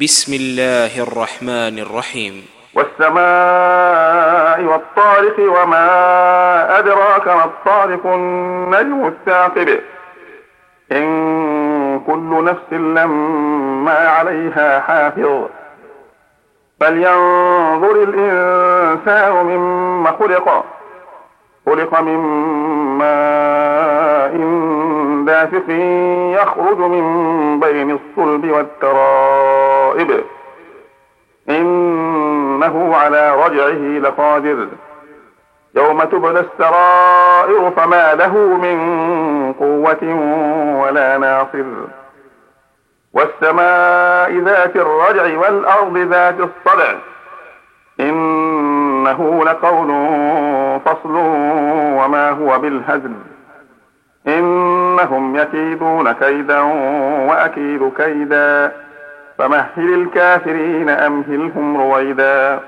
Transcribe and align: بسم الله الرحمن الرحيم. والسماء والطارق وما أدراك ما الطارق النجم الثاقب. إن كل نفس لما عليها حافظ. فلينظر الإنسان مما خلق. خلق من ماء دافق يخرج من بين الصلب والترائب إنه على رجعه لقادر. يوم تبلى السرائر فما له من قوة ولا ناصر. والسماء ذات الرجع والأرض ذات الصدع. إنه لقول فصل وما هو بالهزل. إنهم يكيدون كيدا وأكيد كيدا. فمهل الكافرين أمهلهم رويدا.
بسم 0.00 0.34
الله 0.34 1.02
الرحمن 1.02 1.78
الرحيم. 1.78 2.46
والسماء 2.74 4.60
والطارق 4.62 5.36
وما 5.38 5.88
أدراك 6.78 7.28
ما 7.28 7.44
الطارق 7.44 8.06
النجم 8.06 9.06
الثاقب. 9.06 9.80
إن 10.92 12.00
كل 12.06 12.44
نفس 12.44 12.72
لما 12.72 14.08
عليها 14.08 14.80
حافظ. 14.80 15.42
فلينظر 16.80 18.02
الإنسان 18.02 19.32
مما 19.32 20.10
خلق. 20.10 20.64
خلق 21.66 22.00
من 22.00 22.18
ماء 22.98 24.36
دافق 25.26 25.70
يخرج 26.42 26.78
من 26.78 27.60
بين 27.60 27.90
الصلب 27.90 28.44
والترائب 29.96 30.24
إنه 31.48 32.96
على 32.96 33.44
رجعه 33.46 33.98
لقادر. 33.98 34.68
يوم 35.76 36.04
تبلى 36.04 36.40
السرائر 36.40 37.70
فما 37.70 38.14
له 38.14 38.38
من 38.38 39.52
قوة 39.52 40.14
ولا 40.82 41.18
ناصر. 41.18 41.64
والسماء 43.12 44.38
ذات 44.38 44.76
الرجع 44.76 45.38
والأرض 45.38 45.98
ذات 45.98 46.34
الصدع. 46.40 46.94
إنه 48.00 49.44
لقول 49.44 49.88
فصل 50.84 51.16
وما 51.98 52.30
هو 52.30 52.58
بالهزل. 52.58 53.14
إنهم 54.28 55.36
يكيدون 55.36 56.12
كيدا 56.12 56.60
وأكيد 57.28 57.92
كيدا. 57.96 58.85
فمهل 59.38 59.94
الكافرين 59.94 60.88
أمهلهم 60.88 61.76
رويدا. 61.76 62.60